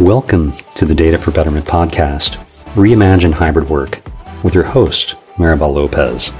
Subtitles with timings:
[0.00, 2.34] Welcome to the Data for Betterment podcast,
[2.74, 4.00] Reimagine Hybrid Work,
[4.42, 6.30] with your host, Maribel Lopez.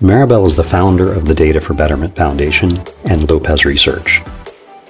[0.00, 2.72] Maribel is the founder of the Data for Betterment Foundation
[3.04, 4.20] and Lopez Research.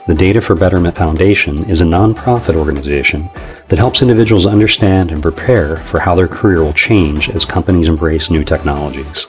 [0.07, 3.29] The Data for Betterment Foundation is a nonprofit organization
[3.69, 8.30] that helps individuals understand and prepare for how their career will change as companies embrace
[8.30, 9.27] new technologies.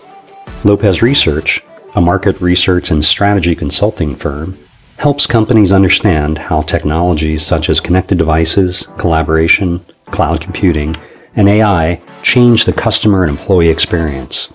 [0.63, 1.61] Lopez Research,
[1.95, 4.57] a market research and strategy consulting firm,
[4.97, 10.95] helps companies understand how technologies such as connected devices, collaboration, cloud computing,
[11.35, 14.47] and AI change the customer and employee experience.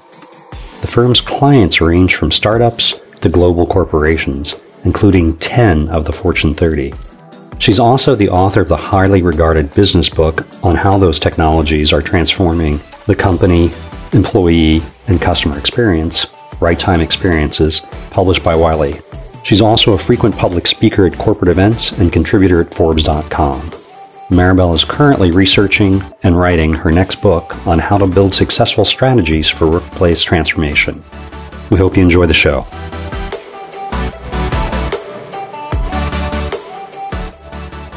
[0.80, 6.95] The firm's clients range from startups to global corporations, including 10 of the Fortune 30.
[7.59, 12.00] She's also the author of the highly regarded business book on how those technologies are
[12.00, 13.70] transforming the company,
[14.12, 16.26] employee, and customer experience,
[16.60, 19.00] Right Time Experiences, published by Wiley.
[19.51, 23.60] She's also a frequent public speaker at corporate events and contributor at Forbes.com.
[24.30, 29.48] Maribel is currently researching and writing her next book on how to build successful strategies
[29.48, 31.02] for workplace transformation.
[31.68, 32.65] We hope you enjoy the show.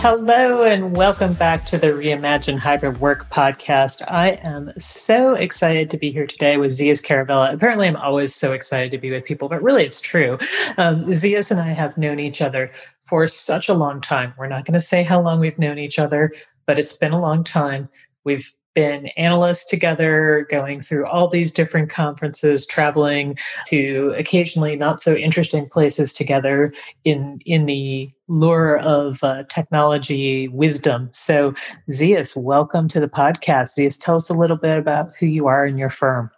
[0.04, 4.04] Hello, and welcome back to the Reimagine Hybrid Work podcast.
[4.10, 7.54] I am so excited to be here today with Zeus Kerravala.
[7.54, 10.38] Apparently, I'm always so excited to be with people, but really, it's true.
[10.76, 12.70] Um, Zeus and I have known each other
[13.02, 14.34] for such a long time.
[14.38, 16.34] We're not going to say how long we've known each other,
[16.66, 17.88] but it's been a long time.
[18.26, 25.16] We've been analysts together, going through all these different conferences, traveling to occasionally not so
[25.16, 31.10] interesting places together in in the lure of uh, technology wisdom.
[31.14, 31.54] So,
[31.92, 33.74] Zeus, welcome to the podcast.
[33.76, 36.32] Zeus, tell us a little bit about who you are and your firm.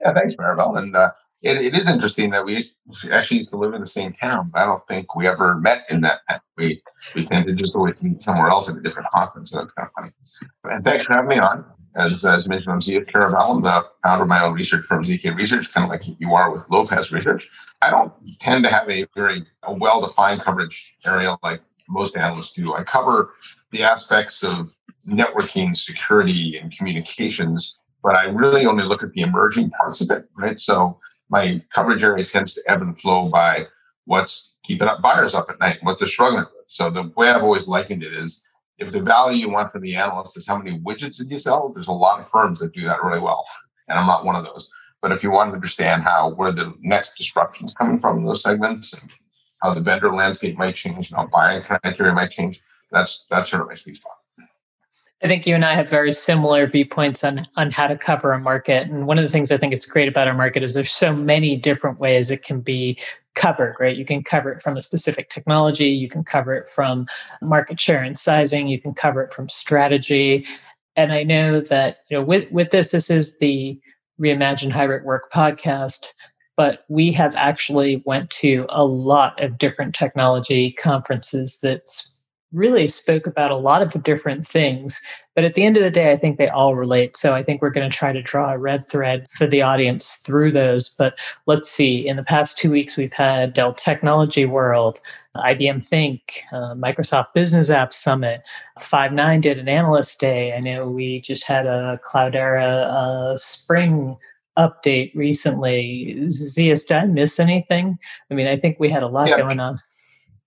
[0.00, 0.76] Yeah, thanks, Maribel.
[0.78, 1.10] And uh,
[1.42, 2.70] it, it is interesting that we
[3.10, 4.50] actually used to live in the same town.
[4.54, 6.20] I don't think we ever met in that.
[6.56, 6.82] We
[7.14, 9.50] we tend to just always meet somewhere else at a different conference.
[9.50, 10.74] So that's kind of funny.
[10.74, 11.64] And thanks for having me on.
[11.94, 13.56] As, as mentioned, I'm Kerravala.
[13.56, 16.50] I'm the founder of my own research firm, ZK Research, kind of like you are
[16.50, 17.46] with Lopez Research.
[17.82, 22.74] I don't tend to have a very a well-defined coverage area like most analysts do.
[22.74, 23.34] I cover
[23.72, 24.74] the aspects of
[25.06, 30.24] networking, security, and communications, but I really only look at the emerging parts of it,
[30.36, 30.58] right?
[30.58, 30.98] So
[31.32, 33.66] my coverage area tends to ebb and flow by
[34.04, 36.66] what's keeping up buyers up at night, what they're struggling with.
[36.66, 38.44] So the way I've always likened it is
[38.78, 41.70] if the value you want from the analyst is how many widgets did you sell,
[41.70, 43.46] there's a lot of firms that do that really well.
[43.88, 44.70] And I'm not one of those.
[45.00, 48.42] But if you want to understand how where the next disruptions coming from in those
[48.42, 49.10] segments and
[49.62, 53.62] how the vendor landscape might change and how buying criteria might change, that's that's sort
[53.62, 54.21] of my sweet spot.
[55.22, 58.40] I think you and I have very similar viewpoints on on how to cover a
[58.40, 58.86] market.
[58.86, 61.14] And one of the things I think is great about our market is there's so
[61.14, 62.98] many different ways it can be
[63.34, 63.96] covered, right?
[63.96, 67.06] You can cover it from a specific technology, you can cover it from
[67.40, 70.44] market share and sizing, you can cover it from strategy.
[70.96, 73.80] And I know that, you know, with with this, this is the
[74.20, 76.06] Reimagine Hybrid Work podcast,
[76.56, 82.11] but we have actually went to a lot of different technology conferences that's
[82.52, 85.00] really spoke about a lot of the different things.
[85.34, 87.16] But at the end of the day, I think they all relate.
[87.16, 90.16] So I think we're going to try to draw a red thread for the audience
[90.16, 90.90] through those.
[90.90, 92.06] But let's see.
[92.06, 95.00] In the past two weeks, we've had Dell Technology World,
[95.36, 98.42] IBM Think, uh, Microsoft Business Apps Summit,
[98.78, 100.52] Five9 did an analyst day.
[100.52, 104.16] I know we just had a Cloudera uh, spring
[104.58, 106.28] update recently.
[106.28, 107.98] Zeus, did I miss anything?
[108.30, 109.80] I mean, I think we had a lot going on.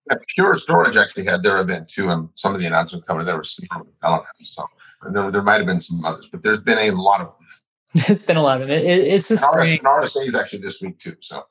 [0.09, 3.37] Yeah, Pure Storage actually had their event too, and some of the announcements coming there
[3.37, 4.67] were don't know So
[5.11, 7.35] there, there might have been some others, but there's been a lot of them.
[8.09, 8.83] It's been a lot of it.
[8.83, 9.79] it it's the spring.
[9.79, 11.15] RSA is actually this week too.
[11.21, 11.43] So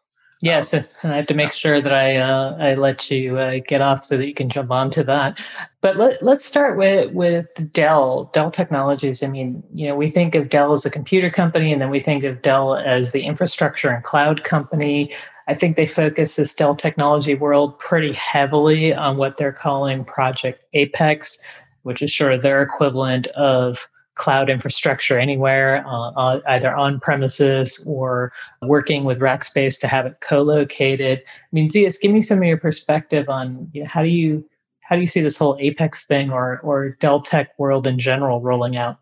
[0.43, 3.81] yes, and I have to make sure that I uh, I let you uh, get
[3.81, 5.43] off so that you can jump on to that.
[5.81, 9.23] But let, let's start with with Dell Dell Technologies.
[9.23, 12.01] I mean, you know, we think of Dell as a computer company, and then we
[12.01, 15.11] think of Dell as the infrastructure and cloud company.
[15.47, 20.65] I think they focus this Dell Technology World pretty heavily on what they're calling Project
[20.73, 21.39] Apex,
[21.83, 28.33] which is sort of their equivalent of cloud infrastructure anywhere, uh, either on premises or
[28.63, 31.21] working with Rackspace to have it co-located.
[31.27, 34.45] I mean, Zeus, give me some of your perspective on you know, how do you
[34.83, 38.41] how do you see this whole Apex thing or or Dell Tech world in general
[38.41, 38.99] rolling out?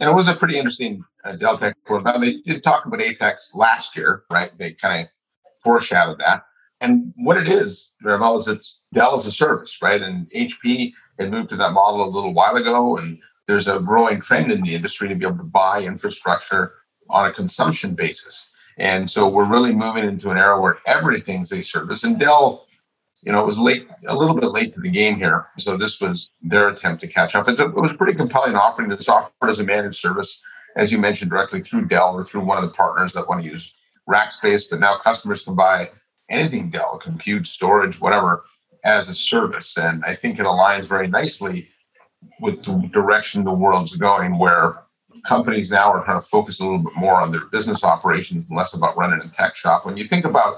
[0.00, 2.04] It was a pretty interesting uh, Dell Tech world.
[2.04, 4.56] Now they did talk about Apex last year, right?
[4.56, 5.08] They kind of
[5.68, 6.44] foreshadowed that.
[6.80, 10.00] And what it is, Maribel, is it's Dell as a service, right?
[10.00, 14.20] And HP had moved to that model a little while ago, and there's a growing
[14.20, 16.72] trend in the industry to be able to buy infrastructure
[17.10, 18.50] on a consumption basis.
[18.78, 22.04] And so we're really moving into an era where everything's a service.
[22.04, 22.66] And Dell
[23.22, 25.48] you know, it was late, a little bit late to the game here.
[25.58, 27.48] So this was their attempt to catch up.
[27.48, 30.40] It's it was a pretty compelling offering that's offered as a managed service,
[30.76, 33.48] as you mentioned, directly through Dell or through one of the partners that want to
[33.48, 33.74] use
[34.08, 34.70] Rackspace.
[34.70, 35.90] But now customers can buy
[36.30, 38.44] anything Dell, compute, storage, whatever,
[38.84, 39.76] as a service.
[39.76, 41.68] And I think it aligns very nicely
[42.40, 44.82] with the direction the world's going, where
[45.24, 48.56] companies now are trying to focus a little bit more on their business operations and
[48.56, 49.84] less about running a tech shop.
[49.84, 50.54] When you think about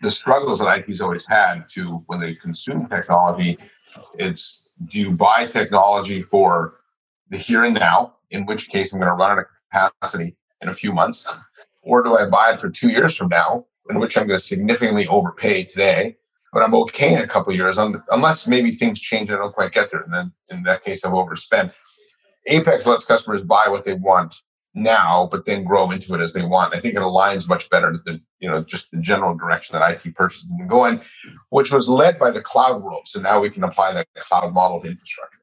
[0.00, 3.58] the struggles that IT's always had to when they consume technology,
[4.14, 6.80] it's do you buy technology for
[7.30, 10.68] the here and now, in which case I'm going to run out of capacity in
[10.68, 11.26] a few months,
[11.86, 14.44] or do I buy it for two years from now, in which I'm going to
[14.44, 16.16] significantly overpay today,
[16.52, 19.92] but I'm okay in a couple years, unless maybe things change I don't quite get
[19.92, 20.00] there.
[20.00, 21.72] And then in that case, I've overspent.
[22.46, 24.34] Apex lets customers buy what they want
[24.74, 26.74] now, but then grow into it as they want.
[26.74, 30.14] I think it aligns much better than you know just the general direction that IT
[30.14, 31.00] purchases been going,
[31.50, 33.06] which was led by the cloud world.
[33.06, 35.38] So now we can apply that cloud model to infrastructure.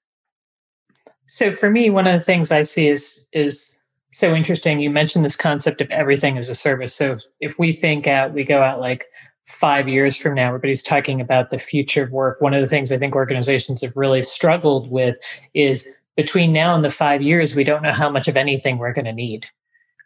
[1.26, 3.73] So for me, one of the things I see is is
[4.14, 4.80] so interesting.
[4.80, 6.96] You mentioned this concept of everything as a service.
[6.96, 9.08] So if we think out, we go out like
[9.48, 12.40] five years from now, everybody's talking about the future of work.
[12.40, 15.18] One of the things I think organizations have really struggled with
[15.56, 18.94] is between now and the five years, we don't know how much of anything we're
[18.94, 19.48] going to need.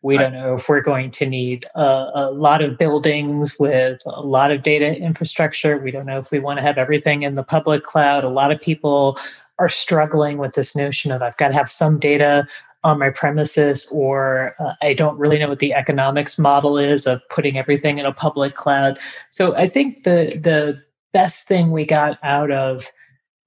[0.03, 0.23] We right.
[0.23, 4.51] don't know if we're going to need a, a, lot of buildings with a lot
[4.51, 5.77] of data infrastructure.
[5.77, 8.23] We don't know if we want to have everything in the public cloud.
[8.23, 9.19] A lot of people
[9.59, 12.47] are struggling with this notion of I've got to have some data
[12.83, 17.21] on my premises, or uh, I don't really know what the economics model is of
[17.29, 18.99] putting everything in a public cloud.
[19.29, 20.81] So I think the the
[21.13, 22.85] best thing we got out of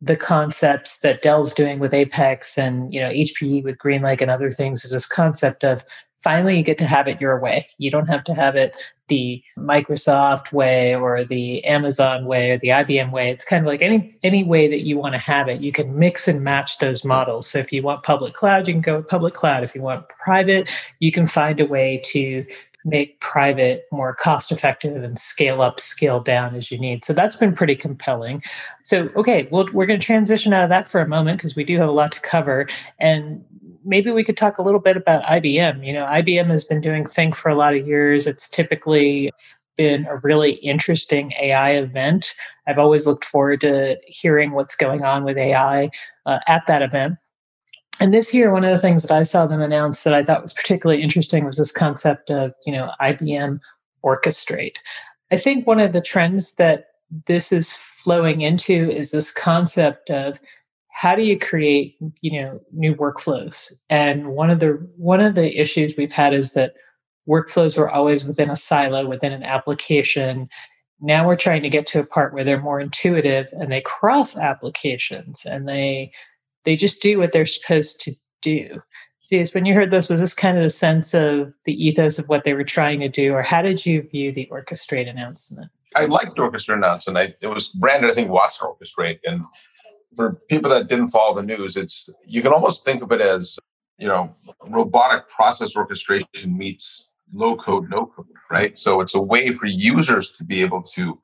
[0.03, 4.51] the concepts that Dell's doing with Apex and you know HPE with GreenLake and other
[4.51, 5.85] things is this concept of
[6.19, 7.67] finally you get to have it your way.
[7.79, 8.77] You don't have to have it
[9.11, 13.31] the Microsoft way or the Amazon way or the IBM way.
[13.31, 15.61] It's kind of like any any way that you want to have it.
[15.61, 17.47] You can mix and match those models.
[17.47, 19.65] So if you want public cloud, you can go with public cloud.
[19.65, 20.71] If you want private,
[21.01, 22.47] you can find a way to
[22.85, 27.05] make private more cost effective and scale up, scale down as you need.
[27.05, 28.43] So that's been pretty compelling.
[28.85, 31.65] So, okay, well, we're going to transition out of that for a moment because we
[31.65, 32.69] do have a lot to cover.
[32.99, 33.45] And
[33.85, 35.87] maybe we could talk a little bit about IBM.
[35.87, 38.27] You know, IBM has been doing Think for a lot of years.
[38.27, 39.33] It's typically
[39.77, 42.35] been a really interesting AI event.
[42.67, 45.91] I've always looked forward to hearing what's going on with AI
[46.27, 47.17] uh, at that event.
[48.01, 50.43] And this year, one of the things that I saw them announce that I thought
[50.43, 53.61] was particularly interesting was this concept of, you know, IBM
[54.05, 54.77] Orchestrate.
[55.31, 56.87] I think one of the trends that
[57.27, 60.41] this is flowing into is this concept of
[61.01, 63.73] how do you create, you know, new workflows?
[63.89, 66.75] And one of the one of the issues we've had is that
[67.27, 70.47] workflows were always within a silo, within an application.
[71.01, 74.37] Now we're trying to get to a part where they're more intuitive and they cross
[74.37, 76.13] applications and they
[76.67, 78.83] they just do what they're supposed to do.
[79.23, 82.29] See, when you heard this, was this kind of the sense of the ethos of
[82.29, 85.71] what they were trying to do, or how did you view the Orchestrate announcement?
[85.97, 87.17] I liked the Orchestrate announcement.
[87.17, 89.21] I, it was branded, I think, Watson Orchestrate.
[89.27, 89.45] And
[90.17, 93.59] for people that didn't follow the news, it's you can almost think of it as
[93.99, 94.35] you know
[94.67, 98.77] robotic process orchestration meets low code, no code, right?
[98.77, 101.21] So it's a way for users to be able to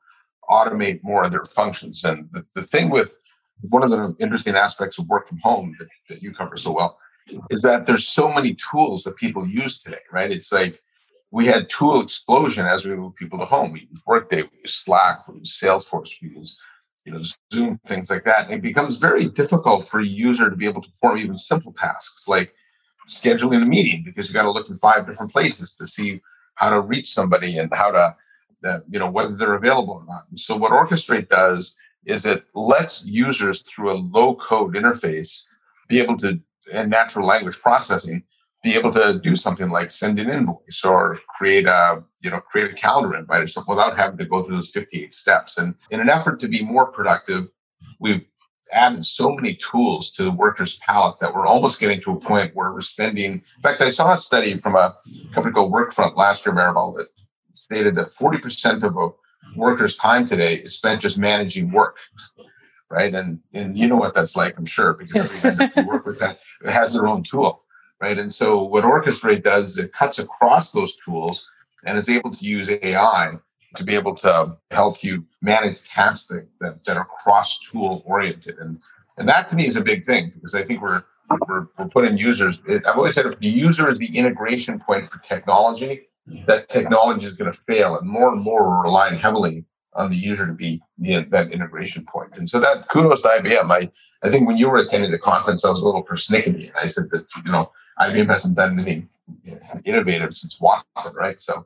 [0.49, 2.03] automate more of their functions.
[2.03, 3.17] And the, the thing with
[3.61, 6.97] one of the interesting aspects of work from home that, that you cover so well
[7.49, 10.31] is that there's so many tools that people use today, right?
[10.31, 10.81] It's like
[11.31, 13.73] we had tool explosion as we move people to home.
[13.73, 16.57] We use Workday, we use Slack, we use Salesforce, we use
[17.07, 17.23] you know
[17.53, 18.51] Zoom, things like that.
[18.51, 22.27] It becomes very difficult for a user to be able to perform even simple tasks
[22.27, 22.53] like
[23.07, 26.19] scheduling a meeting because you got to look in five different places to see
[26.55, 28.15] how to reach somebody and how to,
[28.65, 30.23] uh, you know, whether they're available or not.
[30.29, 35.43] And so what Orchestrate does is it lets users through a low code interface
[35.87, 36.41] be able to
[36.73, 38.23] and natural language processing
[38.67, 42.71] be able to do something like send an invoice or create a you know create
[42.71, 45.57] a calendar invite or something without having to go through those 58 steps.
[45.57, 47.51] And in an effort to be more productive
[47.99, 48.27] we've
[48.73, 52.53] added so many tools to the workers palette that we're almost getting to a point
[52.53, 54.93] where we're spending in fact i saw a study from a
[55.33, 57.07] company called workfront last year maribel that
[57.53, 59.09] stated that 40% of a
[59.55, 61.97] workers' time today is spent just managing work,
[62.89, 63.13] right?
[63.13, 66.39] And and you know what that's like, I'm sure, because everybody that work with that
[66.65, 67.63] has their own tool,
[68.01, 68.17] right?
[68.17, 71.49] And so what Orchestrate does is it cuts across those tools
[71.85, 73.33] and is able to use AI
[73.75, 78.57] to be able to help you manage tasks that, that, are cross tool oriented.
[78.59, 78.79] And
[79.17, 81.03] and that to me is a big thing because I think we're
[81.47, 82.61] we're, we're putting users.
[82.69, 86.07] I've always said if the user is the integration point for technology,
[86.45, 90.15] that technology is going to fail, and more and more we're relying heavily on the
[90.15, 92.31] user to be the, that integration point.
[92.37, 93.71] And so that kudos to IBM.
[93.71, 93.91] I,
[94.23, 96.67] I think when you were attending the conference, I was a little persnickety.
[96.67, 99.09] And I said that, you know, IBM hasn't done anything
[99.85, 101.39] innovative since Watson, right?
[101.41, 101.65] So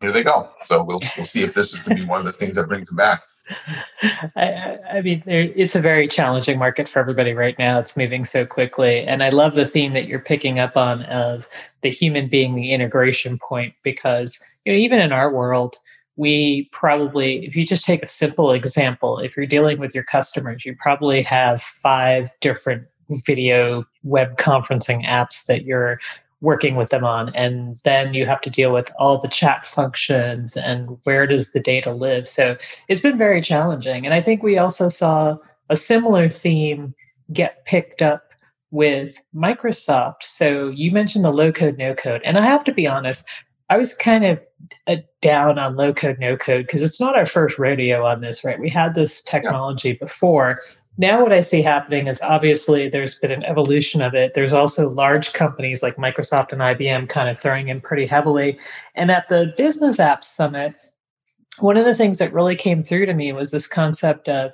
[0.00, 0.50] here they go.
[0.66, 2.68] So we'll, we'll see if this is going to be one of the things that
[2.68, 3.22] brings them back.
[4.36, 7.78] I, I, mean, it's a very challenging market for everybody right now.
[7.78, 9.00] It's moving so quickly.
[9.00, 11.48] And I love the theme that you're picking up on of
[11.80, 15.76] the human being the integration point, because, you know, even in our world,
[16.16, 20.66] we probably, if you just take a simple example, if you're dealing with your customers,
[20.66, 25.98] you probably have five different video web conferencing apps that you're
[26.40, 27.34] working with them on.
[27.34, 31.60] And then you have to deal with all the chat functions and where does the
[31.60, 32.28] data live.
[32.28, 32.56] So
[32.88, 34.04] it's been very challenging.
[34.04, 35.36] And i think we also saw
[35.68, 36.94] a similar theme
[37.32, 38.22] get picked up
[38.70, 40.22] with microsoft.
[40.22, 43.26] So you mentioned the low code no code and i have to be honest
[43.70, 44.38] i was kind of
[44.86, 48.44] uh, down on low code no code because it's not our first rodeo on this
[48.44, 48.60] right?
[48.60, 49.94] We had this technology yeah.
[50.00, 50.58] before
[50.98, 54.34] now what I see happening is obviously there's been an evolution of it.
[54.34, 58.58] There's also large companies like Microsoft and IBM kind of throwing in pretty heavily.
[58.96, 60.74] And at the Business Apps Summit,
[61.60, 64.50] one of the things that really came through to me was this concept of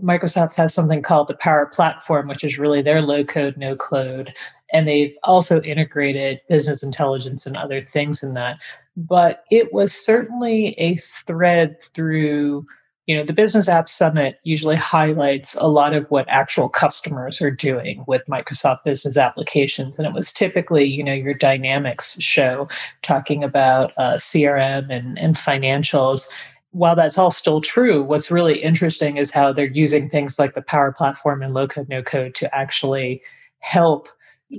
[0.00, 4.32] Microsoft has something called the Power Platform, which is really their low code, no code.
[4.72, 8.58] And they've also integrated business intelligence and other things in that.
[8.96, 12.66] But it was certainly a thread through
[13.08, 17.50] you know the business apps summit usually highlights a lot of what actual customers are
[17.50, 19.98] doing with microsoft business applications.
[19.98, 22.68] And it was typically you know your dynamics show
[23.02, 26.28] talking about uh, crm and, and financials.
[26.72, 30.62] While that's all still true what's really interesting is how they're using things like the
[30.62, 33.22] power platform and low code no code to actually
[33.60, 34.08] help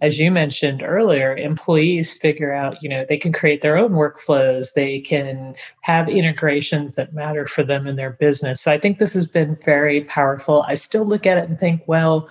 [0.01, 4.73] as you mentioned earlier, employees figure out, you know, they can create their own workflows,
[4.73, 8.61] they can have integrations that matter for them in their business.
[8.61, 10.63] So I think this has been very powerful.
[10.67, 12.29] I still look at it and think, well,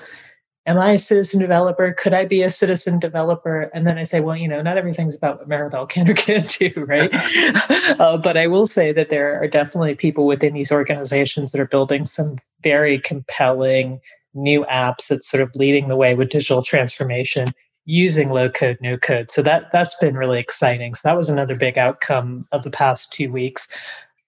[0.66, 1.92] am I a citizen developer?
[1.94, 3.62] Could I be a citizen developer?
[3.74, 6.70] And then I say, well, you know, not everything's about what Maribel Kenner can't do,
[6.86, 7.10] right?
[7.98, 11.66] uh, but I will say that there are definitely people within these organizations that are
[11.66, 14.00] building some very compelling
[14.38, 17.46] new apps that's sort of leading the way with digital transformation
[17.84, 19.30] using low code no code.
[19.30, 20.94] So that that's been really exciting.
[20.94, 23.68] So that was another big outcome of the past two weeks.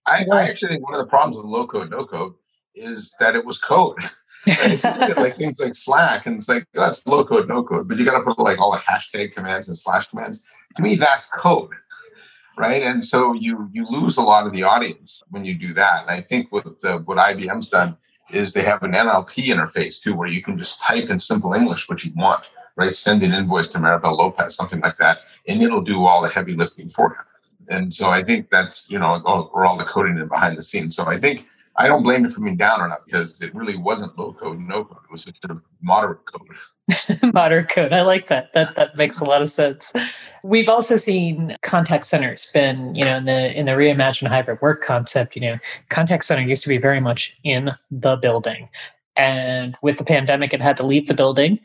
[0.08, 2.32] I, I actually think one of the problems with low code no code
[2.74, 3.98] is that it was code.
[4.46, 7.46] If you look at like things like slack and it's like oh, that's low code
[7.46, 10.42] no code but you got to put like all the hashtag commands and slash commands.
[10.76, 11.70] To me that's code
[12.56, 12.82] right?
[12.82, 16.02] And so you you lose a lot of the audience when you do that.
[16.02, 17.96] And i think with the, what ibm's done
[18.32, 21.88] is they have an NLP interface too, where you can just type in simple English
[21.88, 22.44] what you want,
[22.76, 22.94] right?
[22.94, 25.18] Send an invoice to Maribel Lopez, something like that,
[25.48, 27.76] and it'll do all the heavy lifting for you.
[27.76, 30.96] And so I think that's, you know, or all the coding in behind the scenes.
[30.96, 31.46] So I think
[31.76, 34.58] I don't blame it for being down or not because it really wasn't low code,
[34.58, 34.98] no code.
[35.08, 36.48] It was just sort of moderate code.
[37.34, 37.92] Modern code.
[37.92, 38.52] I like that.
[38.52, 39.92] That that makes a lot of sense.
[40.42, 44.82] We've also seen contact centers been, you know, in the in the reimagined hybrid work
[44.82, 48.68] concept, you know, contact center used to be very much in the building.
[49.16, 51.60] And with the pandemic it had to leave the building.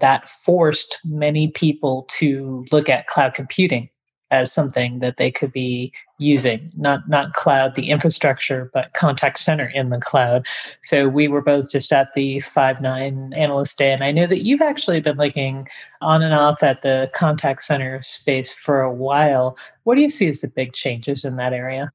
[0.00, 3.90] That forced many people to look at cloud computing
[4.30, 9.66] as something that they could be using not not cloud the infrastructure but contact center
[9.66, 10.44] in the cloud
[10.82, 14.62] so we were both just at the Five9 analyst day and i know that you've
[14.62, 15.68] actually been looking
[16.00, 20.28] on and off at the contact center space for a while what do you see
[20.28, 21.92] as the big changes in that area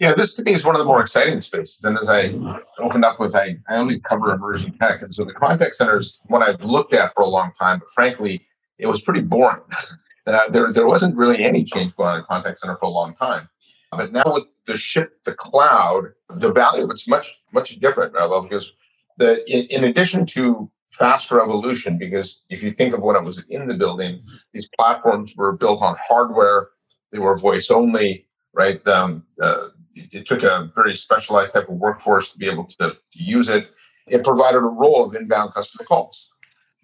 [0.00, 1.84] yeah, this to me is one of the more exciting spaces.
[1.84, 2.32] And as I
[2.78, 5.02] opened up with, I, I only cover emerging tech.
[5.02, 8.46] And so the contact centers, one I've looked at for a long time, but frankly,
[8.78, 9.60] it was pretty boring.
[10.26, 13.14] Uh, there, there wasn't really any change going on in contact center for a long
[13.16, 13.48] time.
[13.90, 18.42] But now with the shift to cloud, the value of it's much, much different, right?
[18.42, 18.72] because
[19.18, 23.44] the in, in, addition to faster evolution, because if you think of when it was
[23.48, 24.22] in the building,
[24.52, 26.68] these platforms were built on hardware,
[27.10, 28.86] they were voice only, right?
[28.86, 32.96] Um, uh, it took a very specialized type of workforce to be able to, to
[33.22, 33.72] use it.
[34.06, 36.29] It provided a role of inbound customer calls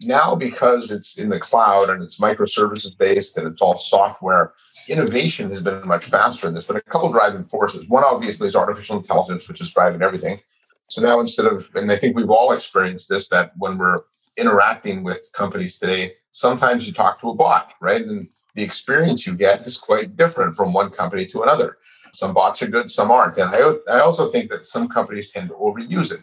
[0.01, 4.53] now because it's in the cloud and it's microservices based and it's all software
[4.89, 7.89] innovation has been much faster in this but a couple driving forces.
[7.89, 10.41] One obviously is artificial intelligence which is driving everything.
[10.89, 14.03] So now instead of and i think we've all experienced this that when we're
[14.37, 18.03] interacting with companies today sometimes you talk to a bot right?
[18.03, 21.79] And the experience you get is quite different from one company to another.
[22.13, 23.39] Some bots are good some aren't.
[23.39, 26.21] And i, I also think that some companies tend to overuse it.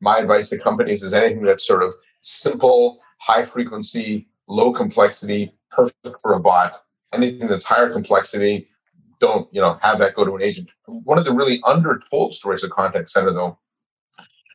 [0.00, 6.20] My advice to companies is anything that's sort of simple high frequency, low complexity, perfect
[6.20, 6.82] for a bot.
[7.12, 8.68] Anything that's higher complexity,
[9.20, 10.70] don't you know have that go to an agent.
[10.86, 13.58] One of the really undertold stories of contact center though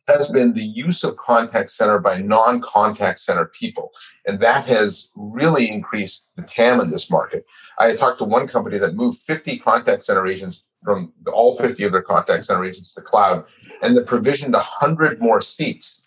[0.06, 3.90] has been the use of contact center by non-contact center people,
[4.26, 7.44] and that has really increased the TAM in this market.
[7.78, 11.92] I talked to one company that moved 50 contact center agents from all 50 of
[11.92, 13.44] their contact center agents to the cloud,
[13.82, 15.99] and they provisioned 100 more seats.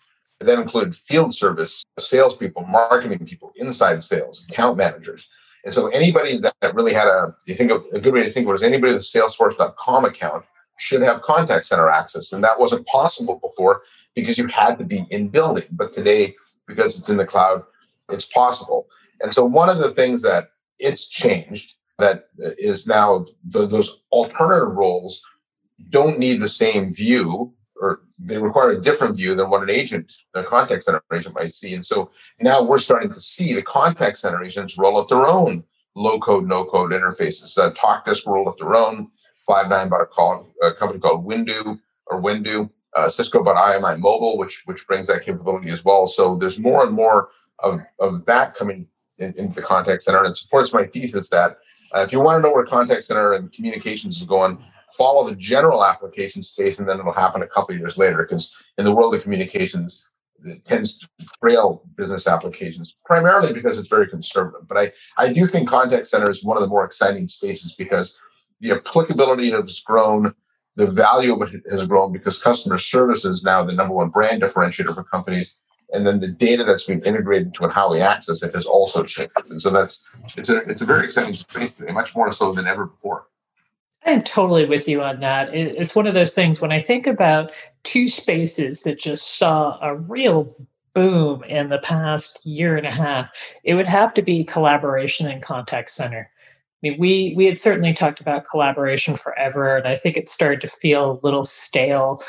[0.44, 5.28] That included field service, salespeople, marketing people, inside sales, account managers.
[5.64, 8.52] And so anybody that, really had a, you think a good way to think of
[8.52, 10.44] it is anybody with a Salesforce.com account
[10.78, 12.32] should have contact center access.
[12.32, 13.82] And that wasn't possible before
[14.14, 15.64] because you had to be in building.
[15.70, 16.34] But today,
[16.66, 17.62] because it's in the cloud,
[18.10, 18.86] it's possible.
[19.22, 24.74] And so one of the things that it's changed that is now the, those alternative
[24.74, 25.22] roles
[25.90, 30.10] don't need the same view or they require a different view than what an agent,
[30.34, 31.74] a contact center agent might see.
[31.74, 32.10] And so
[32.40, 35.64] now we're starting to see the contact center agents roll up their own
[35.94, 37.58] low code, no code interfaces.
[37.58, 39.08] Uh, TalkDesk rolled out their own.
[39.48, 42.70] Five9 bought a, call, a company called Windu or Windu.
[42.96, 46.06] Uh, Cisco bought IMI Mobile, which which brings that capability as well.
[46.06, 48.86] So there's more and more of, of that coming
[49.18, 51.58] in, into the contact center, and it supports my thesis that
[51.94, 54.58] uh, if you want to know where contact center and communications is going,
[54.96, 58.22] follow the general application space, and then it'll happen a couple years later.
[58.22, 60.04] Because in the world of communications,
[60.44, 61.08] it tends to
[61.40, 64.66] trail business applications primarily because it's very conservative.
[64.68, 68.18] But I, I do think contact center is one of the more exciting spaces because
[68.60, 70.34] the applicability has grown,
[70.76, 74.42] the value of it has grown because customer service is now the number one brand
[74.42, 75.56] differentiator for companies.
[75.92, 79.04] And then the data that's being integrated into and how we access it has also
[79.04, 79.32] changed.
[79.48, 80.04] And so that's
[80.36, 83.26] it's a it's a very exciting space today, much more so than ever before.
[84.06, 85.54] I'm totally with you on that.
[85.54, 87.52] It's one of those things when I think about
[87.84, 90.54] two spaces that just saw a real
[90.94, 93.32] boom in the past year and a half,
[93.64, 96.30] it would have to be collaboration and contact center.
[96.30, 100.60] I mean, we we had certainly talked about collaboration forever, and I think it started
[100.60, 102.22] to feel a little stale.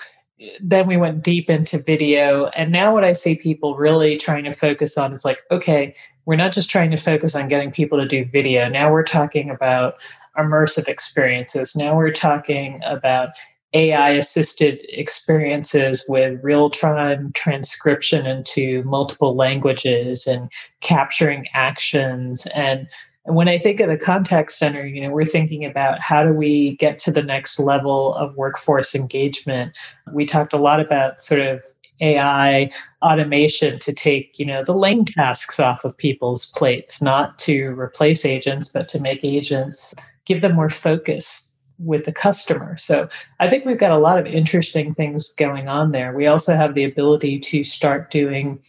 [0.62, 4.52] Then we went deep into video, and now what I see people really trying to
[4.52, 5.94] focus on is like, okay,
[6.26, 8.68] we're not just trying to focus on getting people to do video.
[8.70, 9.96] Now we're talking about
[10.38, 11.76] immersive experiences.
[11.76, 13.30] Now we're talking about
[13.74, 22.46] AI assisted experiences with real time transcription into multiple languages and capturing actions.
[22.56, 22.88] And
[23.26, 26.78] when I think of the contact center, you know, we're thinking about how do we
[26.78, 29.76] get to the next level of workforce engagement.
[30.14, 31.62] We talked a lot about sort of
[32.02, 32.72] AI
[33.02, 38.26] automation to take, you know, the lame tasks off of people's plates, not to replace
[38.26, 39.94] agents, but to make agents
[40.26, 42.78] give them more focus with the customer.
[42.78, 43.10] So
[43.40, 46.14] I think we've got a lot of interesting things going on there.
[46.14, 48.60] We also have the ability to start doing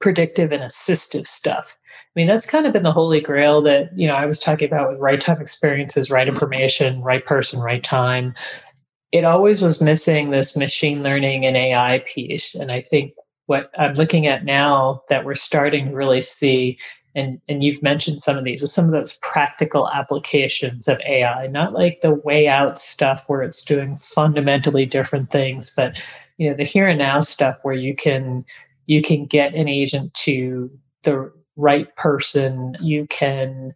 [0.00, 1.76] predictive and assistive stuff.
[1.94, 4.66] I mean, that's kind of been the holy grail that, you know, I was talking
[4.66, 8.34] about with right time experiences, right information, right person, right time.
[9.12, 12.54] It always was missing this machine learning and AI piece.
[12.54, 13.12] And I think
[13.46, 16.78] what I'm looking at now that we're starting to really see
[17.16, 21.72] and and you've mentioned some of these some of those practical applications of ai not
[21.72, 25.96] like the way out stuff where it's doing fundamentally different things but
[26.36, 28.44] you know the here and now stuff where you can
[28.86, 30.70] you can get an agent to
[31.02, 33.72] the right person you can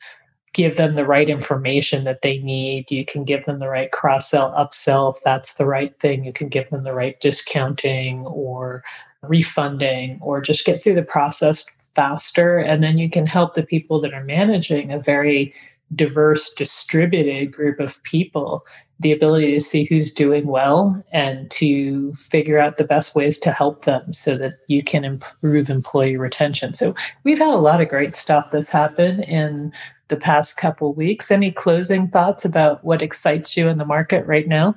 [0.53, 4.31] give them the right information that they need you can give them the right cross
[4.31, 8.85] sell upsell if that's the right thing you can give them the right discounting or
[9.23, 14.01] refunding or just get through the process faster and then you can help the people
[14.01, 15.53] that are managing a very
[15.97, 18.65] diverse distributed group of people
[19.01, 23.51] the ability to see who's doing well and to figure out the best ways to
[23.51, 26.75] help them so that you can improve employee retention.
[26.75, 29.73] So we've had a lot of great stuff that's happened in
[30.09, 31.31] the past couple weeks.
[31.31, 34.77] Any closing thoughts about what excites you in the market right now?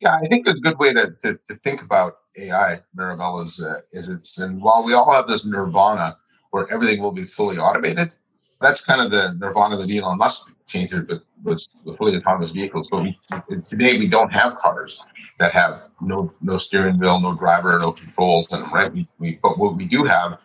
[0.00, 3.80] Yeah i think a good way to, to, to think about ai maribel is, uh,
[3.92, 6.16] is it's and while we all have this nirvana
[6.50, 8.12] where everything will be fully automated.
[8.60, 12.50] That's kind of the nirvana that Elon Musk changed it with, with, with fully autonomous
[12.50, 12.88] vehicles.
[12.90, 13.18] But we,
[13.68, 15.04] today we don't have cars
[15.38, 18.92] that have no no steering wheel, no driver, no controls, and right.
[18.92, 20.38] We, we but what we do have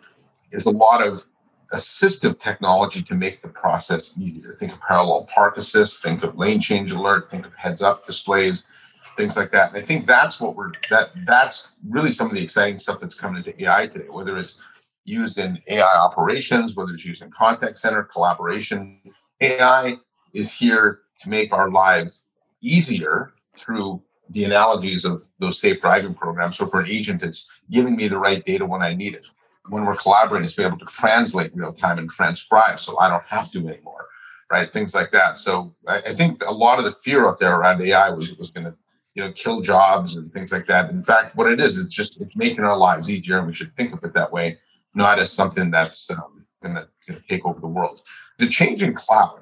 [0.52, 1.26] is a lot of
[1.72, 4.54] assistive technology to make the process easier.
[4.58, 8.68] Think of parallel park assist, think of lane change alert, think of heads up displays,
[9.16, 9.70] things like that.
[9.74, 13.14] And I think that's what we're that that's really some of the exciting stuff that's
[13.14, 14.62] coming into AI today, whether it's
[15.04, 19.00] used in AI operations, whether it's used in contact center collaboration.
[19.40, 19.98] AI
[20.32, 22.24] is here to make our lives
[22.60, 26.56] easier through the analogies of those safe driving programs.
[26.56, 29.26] So for an agent, it's giving me the right data when I need it.
[29.68, 33.24] When we're collaborating, it's being able to translate real time and transcribe so I don't
[33.24, 34.06] have to anymore.
[34.50, 34.72] right?
[34.72, 35.38] Things like that.
[35.38, 38.50] So I, I think a lot of the fear out there around AI was was
[38.50, 38.74] going to
[39.14, 40.90] you know kill jobs and things like that.
[40.90, 43.74] In fact, what it is, it's just it's making our lives easier, and we should
[43.76, 44.58] think of it that way,
[44.94, 48.00] not as something that's um, going to take over the world.
[48.38, 49.40] The change in cloud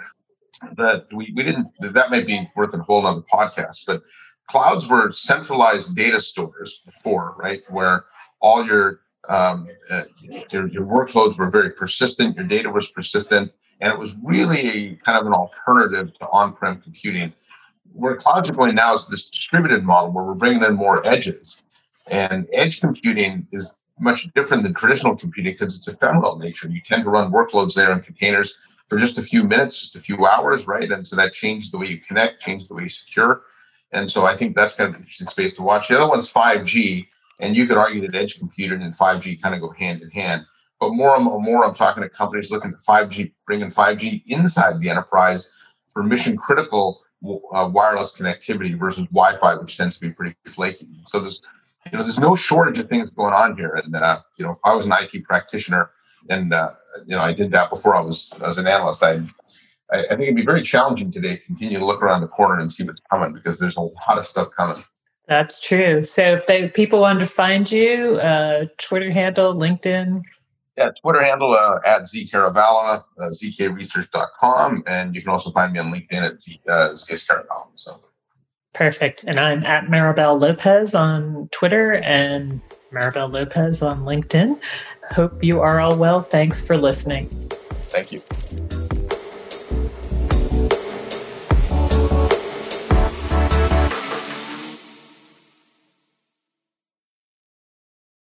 [0.76, 4.02] that we, we didn't that may be worth a whole other podcast, but
[4.48, 7.62] clouds were centralized data stores before, right?
[7.70, 8.04] Where
[8.40, 10.02] all your um, uh,
[10.50, 14.96] your, your workloads were very persistent, your data was persistent, and it was really a
[14.96, 17.32] kind of an alternative to on-prem computing.
[17.92, 21.62] Where clouds are going now is this distributed model where we're bringing in more edges,
[22.08, 23.70] and edge computing is
[24.02, 26.68] much different than traditional computing because it's ephemeral nature.
[26.68, 30.00] You tend to run workloads there in containers for just a few minutes, just a
[30.00, 30.90] few hours, right?
[30.90, 33.42] And so that changed the way you connect, changed the way you secure.
[33.92, 35.88] And so I think that's kind of an interesting space to watch.
[35.88, 37.06] The other one's 5G,
[37.40, 40.44] and you could argue that edge computing and 5G kind of go hand in hand.
[40.80, 44.90] But more and more, I'm talking to companies looking at 5G, bringing 5G inside the
[44.90, 45.50] enterprise
[45.92, 50.88] for mission critical uh, wireless connectivity versus Wi-Fi, which tends to be pretty flaky.
[51.06, 51.40] So there's,
[51.90, 53.74] you know, there's no shortage of things going on here.
[53.74, 55.90] And uh, you know, if I was an IT practitioner,
[56.28, 56.72] and uh,
[57.06, 59.22] you know, I did that before I was as an analyst, I
[59.92, 62.72] I, think it'd be very challenging today to continue to look around the corner and
[62.72, 64.82] see what's coming because there's a lot of stuff coming.
[65.28, 66.02] That's true.
[66.02, 70.22] So if they, people want to find you, uh, Twitter handle, LinkedIn.
[70.76, 74.84] Yeah, Twitter handle uh, at zkerravala, uh, zkresearch.com.
[74.86, 76.96] And you can also find me on LinkedIn at z, uh.
[76.96, 78.00] So.
[78.74, 79.24] Perfect.
[79.24, 82.60] And I'm at Maribel Lopez on Twitter and
[82.92, 84.58] Maribel Lopez on LinkedIn.
[85.10, 86.22] Hope you are all well.
[86.22, 87.28] Thanks for listening.
[87.90, 88.22] Thank you.